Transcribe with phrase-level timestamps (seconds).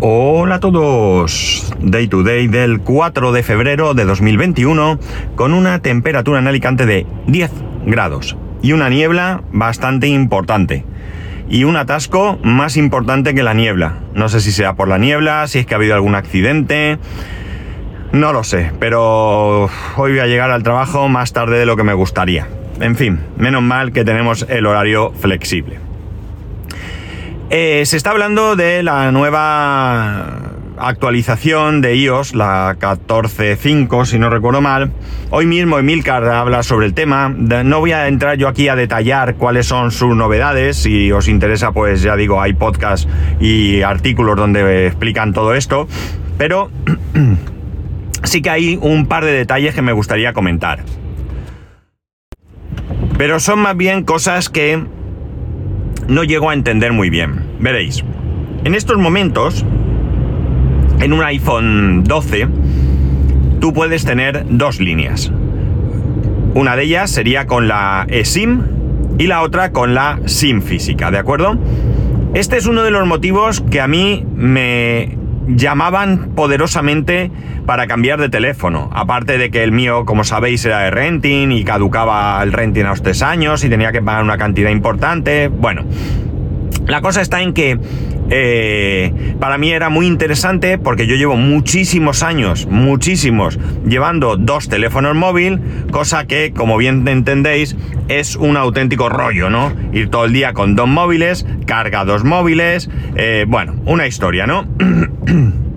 [0.00, 1.74] Hola a todos.
[1.80, 4.96] Day to day del 4 de febrero de 2021
[5.34, 7.50] con una temperatura en Alicante de 10
[7.84, 10.84] grados y una niebla bastante importante.
[11.48, 13.94] Y un atasco más importante que la niebla.
[14.14, 16.98] No sé si sea por la niebla, si es que ha habido algún accidente.
[18.12, 19.64] No lo sé, pero
[19.96, 22.46] hoy voy a llegar al trabajo más tarde de lo que me gustaría.
[22.80, 25.87] En fin, menos mal que tenemos el horario flexible.
[27.50, 30.38] Eh, se está hablando de la nueva
[30.76, 34.92] actualización de iOS, la 14.5, si no recuerdo mal.
[35.30, 37.30] Hoy mismo Emilcar habla sobre el tema.
[37.30, 40.76] No voy a entrar yo aquí a detallar cuáles son sus novedades.
[40.76, 43.08] Si os interesa, pues ya digo, hay podcasts
[43.40, 45.88] y artículos donde explican todo esto.
[46.36, 46.70] Pero
[48.24, 50.80] sí que hay un par de detalles que me gustaría comentar.
[53.16, 54.84] Pero son más bien cosas que
[56.08, 57.44] no llego a entender muy bien.
[57.60, 58.02] Veréis,
[58.64, 59.64] en estos momentos,
[61.00, 62.48] en un iPhone 12,
[63.60, 65.30] tú puedes tener dos líneas.
[66.54, 68.62] Una de ellas sería con la eSIM
[69.18, 71.58] y la otra con la SIM física, ¿de acuerdo?
[72.34, 75.16] Este es uno de los motivos que a mí me
[75.48, 77.30] llamaban poderosamente
[77.66, 78.90] para cambiar de teléfono.
[78.92, 82.90] Aparte de que el mío, como sabéis, era de renting y caducaba el renting a
[82.90, 85.48] los tres años y tenía que pagar una cantidad importante.
[85.48, 85.84] Bueno,
[86.86, 87.78] la cosa está en que
[88.30, 95.14] eh, para mí era muy interesante porque yo llevo muchísimos años, muchísimos, llevando dos teléfonos
[95.14, 97.76] móviles, cosa que, como bien entendéis,
[98.08, 99.72] es un auténtico rollo, ¿no?
[99.92, 104.66] Ir todo el día con dos móviles, carga dos móviles, eh, bueno, una historia, ¿no?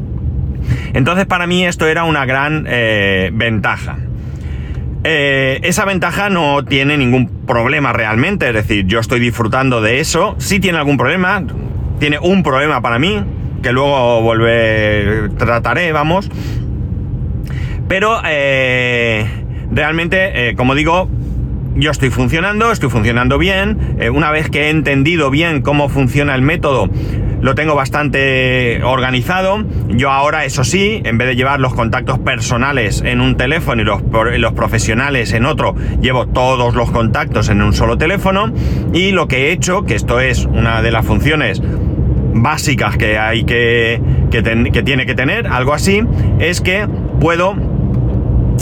[0.93, 3.97] Entonces para mí esto era una gran eh, ventaja.
[5.03, 10.35] Eh, esa ventaja no tiene ningún problema realmente, es decir, yo estoy disfrutando de eso.
[10.37, 11.43] Sí tiene algún problema,
[11.99, 13.23] tiene un problema para mí,
[13.63, 16.29] que luego volver, trataré, vamos.
[17.87, 19.25] Pero eh,
[19.71, 21.09] realmente, como digo,
[21.75, 23.97] yo estoy funcionando, estoy funcionando bien.
[24.13, 26.89] una vez que he entendido bien cómo funciona el método,
[27.41, 29.63] lo tengo bastante organizado.
[29.89, 33.85] Yo ahora, eso sí, en vez de llevar los contactos personales en un teléfono y
[33.85, 38.53] los, profesionales en otro, llevo todos los contactos en un solo teléfono.
[38.93, 41.61] Y lo que he hecho, que esto es una de las funciones
[42.33, 44.41] básicas que hay que, que,
[44.83, 46.03] tiene que tener, algo así,
[46.39, 46.87] es que
[47.19, 47.55] puedo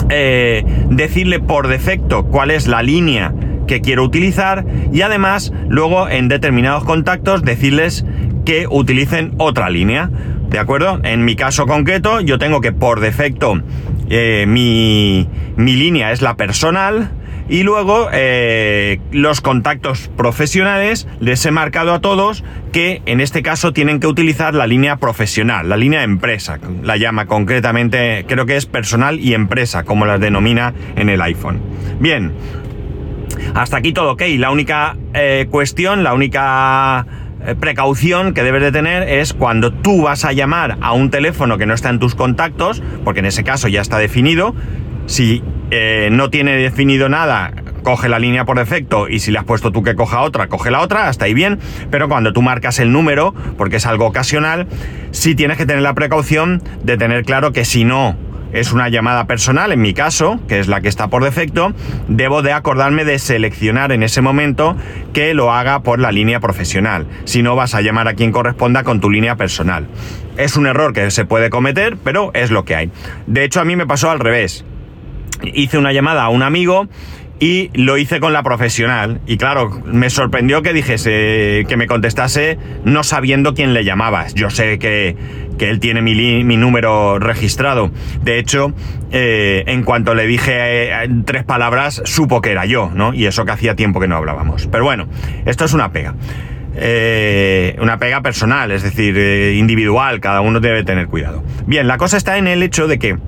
[0.08, 3.32] eh, decirle por defecto cuál es la línea
[3.66, 8.04] que quiero utilizar y además luego en determinados contactos decirles
[8.44, 10.10] que utilicen otra línea.
[10.48, 11.00] ¿De acuerdo?
[11.04, 13.62] En mi caso concreto, yo tengo que por defecto
[14.08, 17.12] eh, mi, mi, línea es la personal.
[17.48, 23.72] Y luego eh, los contactos profesionales les he marcado a todos que en este caso
[23.72, 28.66] tienen que utilizar la línea profesional, la línea empresa, la llama concretamente, creo que es
[28.66, 31.60] personal y empresa, como las denomina en el iPhone.
[31.98, 32.32] Bien,
[33.54, 34.22] hasta aquí todo ok.
[34.38, 37.06] La única eh, cuestión, la única
[37.58, 41.66] precaución que debes de tener es cuando tú vas a llamar a un teléfono que
[41.66, 44.54] no está en tus contactos, porque en ese caso ya está definido,
[45.06, 47.52] si eh, no tiene definido nada,
[47.82, 50.70] coge la línea por defecto y si le has puesto tú que coja otra, coge
[50.70, 51.58] la otra, hasta ahí bien,
[51.90, 54.66] pero cuando tú marcas el número, porque es algo ocasional,
[55.10, 58.16] sí tienes que tener la precaución de tener claro que si no
[58.52, 61.72] es una llamada personal, en mi caso, que es la que está por defecto,
[62.08, 64.76] debo de acordarme de seleccionar en ese momento
[65.12, 67.06] que lo haga por la línea profesional.
[67.24, 69.86] Si no, vas a llamar a quien corresponda con tu línea personal.
[70.36, 72.90] Es un error que se puede cometer, pero es lo que hay.
[73.26, 74.64] De hecho, a mí me pasó al revés.
[75.42, 76.88] Hice una llamada a un amigo
[77.40, 79.20] y lo hice con la profesional.
[79.26, 84.34] Y claro, me sorprendió que dijese, que me contestase no sabiendo quién le llamabas.
[84.34, 85.16] Yo sé que,
[85.58, 87.90] que él tiene mi, mi, número registrado.
[88.22, 88.74] De hecho,
[89.10, 93.14] eh, en cuanto le dije eh, tres palabras, supo que era yo, ¿no?
[93.14, 94.68] Y eso que hacía tiempo que no hablábamos.
[94.70, 95.08] Pero bueno,
[95.46, 96.14] esto es una pega.
[96.76, 99.16] Eh, una pega personal, es decir,
[99.56, 101.42] individual, cada uno debe tener cuidado.
[101.66, 103.18] Bien, la cosa está en el hecho de que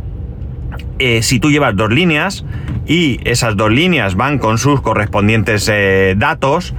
[1.23, 2.45] si tú llevas dos líneas,
[2.87, 6.75] y esas dos líneas van con sus correspondientes eh, datos,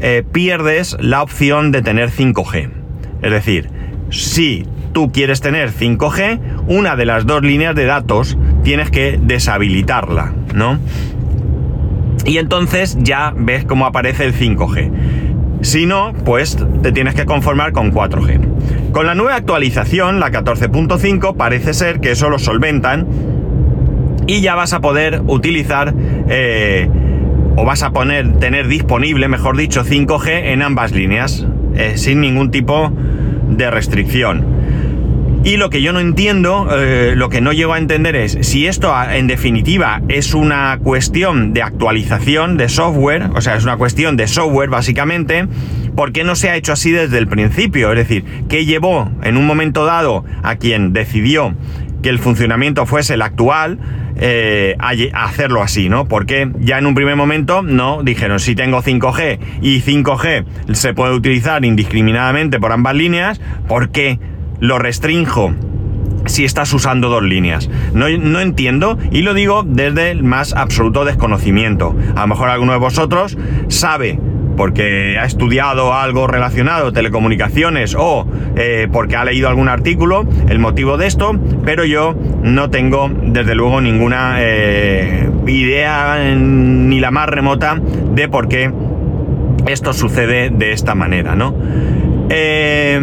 [0.00, 2.70] eh, pierdes la opción de tener 5G.
[3.22, 3.70] Es decir,
[4.10, 10.32] si tú quieres tener 5G, una de las dos líneas de datos tienes que deshabilitarla,
[10.54, 10.78] ¿no?
[12.24, 14.90] Y entonces ya ves cómo aparece el 5G.
[15.62, 18.92] Si no, pues te tienes que conformar con 4G.
[18.92, 23.06] Con la nueva actualización, la 14.5, parece ser que eso lo solventan
[24.28, 25.92] y ya vas a poder utilizar
[26.28, 26.88] eh,
[27.56, 31.44] o vas a poner, tener disponible, mejor dicho, 5G en ambas líneas,
[31.74, 32.92] eh, sin ningún tipo
[33.48, 34.44] de restricción.
[35.44, 38.66] Y lo que yo no entiendo, eh, lo que no llego a entender es si
[38.66, 44.16] esto en definitiva es una cuestión de actualización de software, o sea, es una cuestión
[44.16, 45.46] de software básicamente,
[45.98, 47.90] ¿por qué no se ha hecho así desde el principio?
[47.90, 51.56] Es decir, ¿qué llevó en un momento dado a quien decidió
[52.04, 53.80] que el funcionamiento fuese el actual,
[54.14, 56.06] eh, a hacerlo así, ¿no?
[56.06, 61.14] Porque ya en un primer momento no dijeron si tengo 5G y 5G se puede
[61.14, 64.20] utilizar indiscriminadamente por ambas líneas, ¿por qué
[64.60, 65.52] lo restrinjo?
[66.26, 67.70] si estás usando dos líneas.
[67.94, 71.96] No, no, entiendo y lo digo desde el más absoluto desconocimiento.
[72.16, 74.18] A lo mejor alguno de vosotros sabe
[74.58, 78.26] porque ha estudiado algo relacionado, telecomunicaciones, o
[78.56, 83.54] eh, porque ha leído algún artículo, el motivo de esto, pero yo no tengo desde
[83.54, 87.80] luego ninguna eh, idea ni la más remota
[88.12, 88.72] de por qué
[89.68, 91.54] esto sucede de esta manera, ¿no?
[92.28, 92.96] Eh,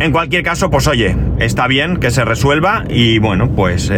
[0.00, 3.92] en cualquier caso, pues oye, está bien que se resuelva y bueno, pues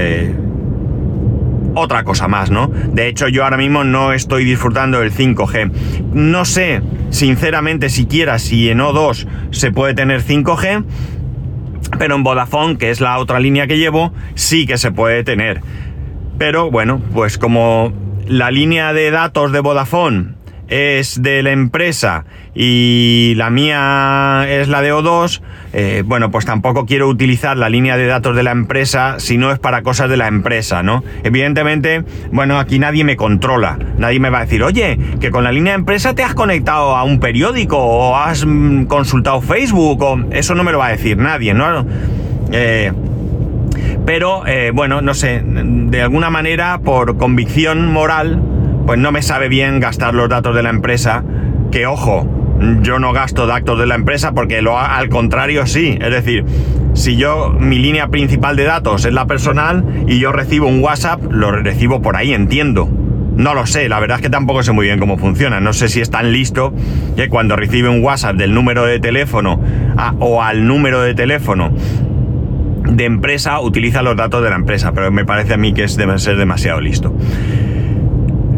[1.75, 2.69] otra cosa más, ¿no?
[2.69, 5.71] De hecho, yo ahora mismo no estoy disfrutando del 5G.
[6.13, 10.85] No sé, sinceramente, siquiera si en O2 se puede tener 5G,
[11.99, 15.61] pero en Vodafone, que es la otra línea que llevo, sí que se puede tener.
[16.39, 17.93] Pero bueno, pues como
[18.27, 20.34] la línea de datos de Vodafone
[20.69, 22.25] es de la empresa
[22.55, 27.97] y la mía es la de O2, eh, bueno, pues tampoco quiero utilizar la línea
[27.97, 31.03] de datos de la empresa si no es para cosas de la empresa, ¿no?
[31.25, 35.53] Evidentemente, bueno, aquí nadie me controla, nadie me va a decir, oye, que con la
[35.53, 40.19] línea de empresa te has conectado a un periódico o has mm, consultado Facebook o
[40.31, 41.87] eso no me lo va a decir nadie, ¿no?
[42.53, 42.93] Eh,
[44.07, 48.41] pero, eh, bueno, no sé, de alguna manera, por convicción moral,
[48.87, 51.25] pues no me sabe bien gastar los datos de la empresa,
[51.71, 52.29] que ojo,
[52.83, 56.45] yo no gasto datos de la empresa porque lo al contrario sí, es decir,
[56.95, 61.21] si yo mi línea principal de datos es la personal y yo recibo un WhatsApp,
[61.31, 62.89] lo recibo por ahí, entiendo.
[63.37, 65.59] No lo sé, la verdad es que tampoco sé muy bien cómo funciona.
[65.59, 66.73] No sé si es tan listo
[67.17, 69.61] que cuando recibe un WhatsApp del número de teléfono
[70.21, 71.73] o al número de teléfono
[72.89, 75.97] de empresa utiliza los datos de la empresa, pero me parece a mí que es
[75.97, 77.13] debe ser demasiado listo.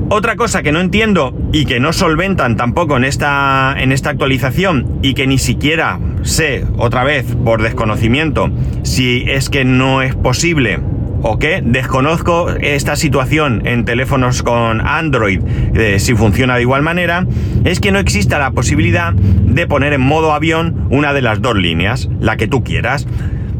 [0.09, 5.01] Otra cosa que no entiendo y que no solventan tampoco en esta, en esta actualización
[5.03, 8.49] y que ni siquiera sé, otra vez, por desconocimiento,
[8.85, 10.79] si es que no es posible
[11.23, 15.41] o que desconozco esta situación en teléfonos con Android,
[15.75, 17.27] eh, si funciona de igual manera,
[17.65, 21.57] es que no exista la posibilidad de poner en modo avión una de las dos
[21.57, 23.09] líneas, la que tú quieras.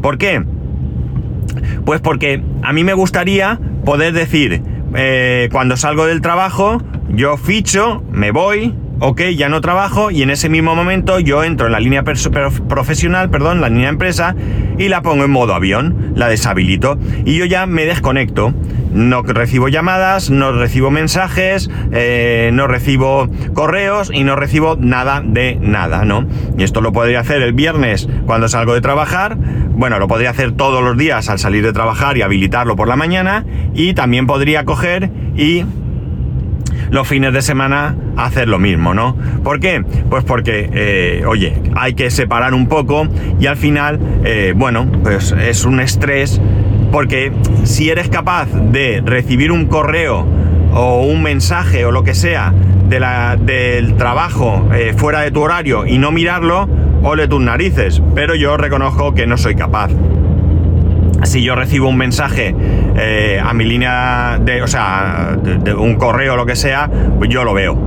[0.01, 0.45] ¿Por qué?
[1.83, 4.61] Pues porque a mí me gustaría poder decir,
[4.95, 10.29] eh, cuando salgo del trabajo, yo ficho, me voy, ok, ya no trabajo y en
[10.29, 14.35] ese mismo momento yo entro en la línea profesional, perdón, la línea empresa
[14.77, 18.53] y la pongo en modo avión, la deshabilito y yo ya me desconecto.
[18.93, 25.59] No recibo llamadas, no recibo mensajes, eh, no recibo correos y no recibo nada de
[25.61, 26.25] nada, ¿no?
[26.57, 30.53] Y esto lo podría hacer el viernes cuando salgo de trabajar, bueno, lo podría hacer
[30.53, 33.45] todos los días al salir de trabajar y habilitarlo por la mañana
[33.75, 35.65] y también podría coger y
[36.89, 39.15] los fines de semana hacer lo mismo, ¿no?
[39.43, 39.83] ¿Por qué?
[40.09, 43.07] Pues porque, eh, oye, hay que separar un poco
[43.39, 46.41] y al final, eh, bueno, pues es un estrés
[46.91, 47.31] porque
[47.63, 50.25] si eres capaz de recibir un correo
[50.73, 52.53] o un mensaje o lo que sea
[52.87, 56.69] de la, del trabajo eh, fuera de tu horario y no mirarlo,
[57.03, 59.91] ole tus narices, pero yo reconozco que no soy capaz.
[61.23, 62.55] Si yo recibo un mensaje
[62.97, 67.43] eh, a mi línea de, o sea, de, un correo lo que sea, pues yo
[67.43, 67.77] lo veo.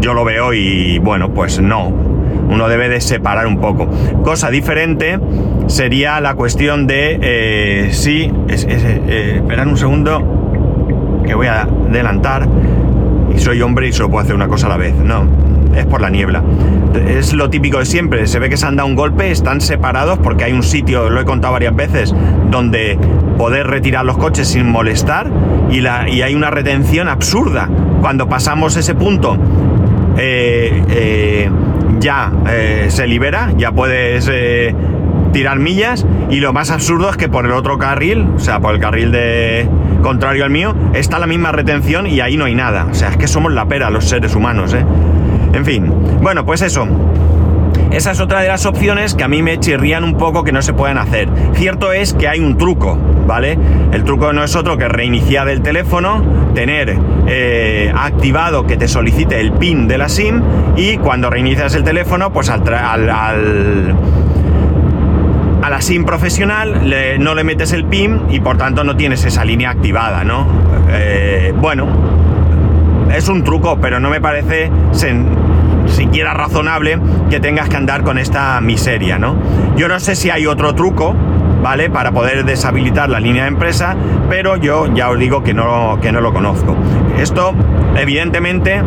[0.00, 1.88] Yo lo veo y bueno, pues no.
[1.88, 3.88] Uno debe de separar un poco.
[4.22, 5.18] Cosa diferente
[5.66, 8.32] sería la cuestión de eh, si...
[8.48, 12.48] Es, eh, esperad un segundo, que voy a adelantar.
[13.34, 14.94] Y soy hombre y solo puedo hacer una cosa a la vez.
[14.94, 15.26] No,
[15.74, 16.42] es por la niebla.
[17.06, 20.18] Es lo típico de siempre, se ve que se han dado un golpe, están separados
[20.18, 22.14] porque hay un sitio, lo he contado varias veces,
[22.50, 22.98] donde
[23.36, 25.30] poder retirar los coches sin molestar
[25.70, 27.68] y, la, y hay una retención absurda.
[28.00, 29.36] Cuando pasamos ese punto,
[30.16, 31.50] eh, eh,
[32.00, 34.30] ya eh, se libera, ya puedes
[35.32, 38.74] tirar millas y lo más absurdo es que por el otro carril, o sea, por
[38.74, 39.68] el carril de
[40.02, 42.86] contrario al mío, está la misma retención y ahí no hay nada.
[42.90, 44.84] O sea, es que somos la pera los seres humanos, ¿eh?
[45.58, 46.86] En fin, bueno, pues eso.
[47.90, 50.62] Esa es otra de las opciones que a mí me chirrían un poco que no
[50.62, 51.28] se pueden hacer.
[51.54, 52.96] Cierto es que hay un truco,
[53.26, 53.58] ¿vale?
[53.90, 56.22] El truco no es otro que reiniciar el teléfono,
[56.54, 56.96] tener
[57.26, 60.42] eh, activado que te solicite el PIN de la SIM
[60.76, 63.10] y cuando reinicias el teléfono, pues al, al,
[65.60, 66.88] a la SIM profesional,
[67.18, 70.46] no le metes el PIN y por tanto no tienes esa línea activada, ¿no?
[70.88, 71.88] Eh, bueno,
[73.14, 74.70] es un truco, pero no me parece
[75.90, 76.98] siquiera razonable
[77.30, 79.36] que tengas que andar con esta miseria, ¿no?
[79.76, 81.14] Yo no sé si hay otro truco,
[81.62, 81.90] ¿vale?
[81.90, 83.96] Para poder deshabilitar la línea de empresa,
[84.28, 86.76] pero yo ya os digo que no, que no lo conozco.
[87.18, 87.54] Esto,
[87.96, 88.82] evidentemente,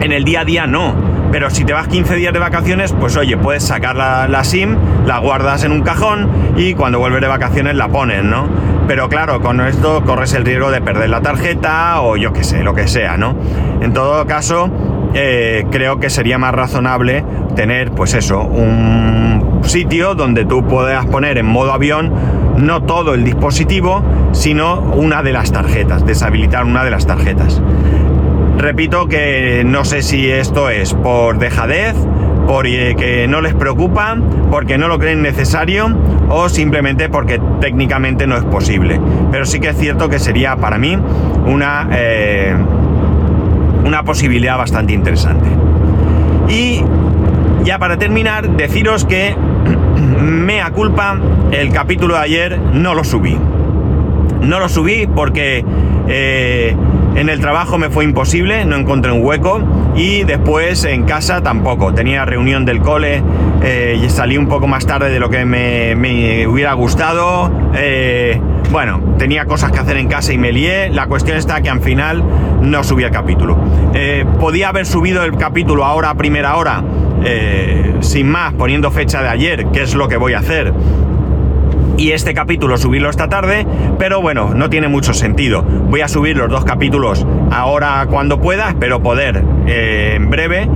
[0.00, 0.94] en el día a día no.
[1.30, 5.18] Pero si te vas 15 días de vacaciones, pues oye, puedes sacar la, SIM, la
[5.18, 8.48] guardas en un cajón y cuando vuelves de vacaciones la pones, ¿no?
[8.86, 12.64] Pero claro, con esto corres el riesgo de perder la tarjeta o yo qué sé,
[12.64, 13.36] lo que sea, ¿no?
[13.82, 14.70] En todo caso,
[15.14, 17.24] eh, creo que sería más razonable
[17.54, 22.12] tener, pues eso, un sitio donde tú puedas poner en modo avión
[22.56, 27.62] no todo el dispositivo, sino una de las tarjetas, deshabilitar una de las tarjetas.
[28.58, 31.94] Repito que no sé si esto es por dejadez,
[32.48, 34.16] porque no les preocupa,
[34.50, 35.94] porque no lo creen necesario
[36.30, 38.98] o simplemente porque técnicamente no es posible.
[39.30, 40.98] Pero sí que es cierto que sería para mí
[41.46, 42.56] una, eh,
[43.88, 45.48] una posibilidad bastante interesante.
[46.48, 46.82] Y
[47.64, 49.34] ya para terminar, deciros que
[50.20, 51.18] mea culpa,
[51.50, 53.36] el capítulo de ayer no lo subí.
[54.42, 55.64] No lo subí porque
[56.06, 56.76] eh,
[57.16, 59.60] en el trabajo me fue imposible, no encontré un hueco
[59.96, 61.94] y después en casa tampoco.
[61.94, 63.22] Tenía reunión del cole
[63.62, 67.50] eh, y salí un poco más tarde de lo que me, hubiera gustado.
[67.74, 68.38] Eh,
[68.70, 70.90] bueno, tenía cosas que hacer en casa y me lié.
[70.90, 72.22] La cuestión está que al final
[72.62, 73.56] no subí el capítulo.
[73.94, 76.82] Eh, podía haber subido el capítulo ahora a primera hora,
[78.00, 80.72] sin más, poniendo fecha de ayer, que es lo que voy a hacer
[81.98, 83.66] y este capítulo subirlo esta tarde,
[83.98, 85.62] pero bueno, no tiene mucho sentido.
[85.62, 90.68] Voy a subir los dos capítulos ahora cuando pueda, espero poder eh, en breve.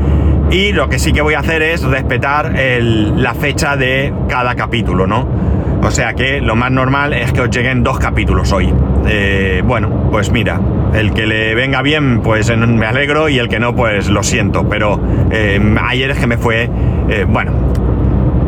[0.51, 5.07] Y lo que sí que voy a hacer es respetar la fecha de cada capítulo,
[5.07, 5.27] ¿no?
[5.83, 8.73] O sea que lo más normal es que os lleguen dos capítulos hoy.
[9.07, 10.61] Eh, bueno, pues mira,
[10.95, 14.69] el que le venga bien, pues me alegro y el que no, pues lo siento.
[14.69, 16.71] Pero eh, ayer es que me fue,
[17.29, 17.53] bueno,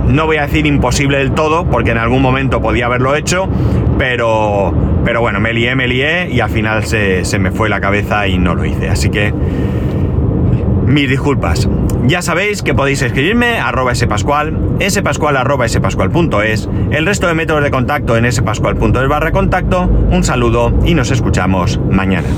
[0.09, 3.49] no voy a decir imposible del todo, porque en algún momento podía haberlo hecho,
[3.99, 4.73] pero,
[5.05, 8.39] pero bueno, me lié, me lié y al final se, me fue la cabeza y
[8.39, 8.89] no lo hice.
[8.89, 9.33] Así que
[10.87, 11.69] mis disculpas.
[12.07, 17.71] Ya sabéis que podéis escribirme arroba spascual, spascual arroba spascual.es, el resto de métodos de
[17.71, 19.85] contacto en spascual.es barra contacto.
[19.85, 22.29] Un saludo y nos escuchamos mañana.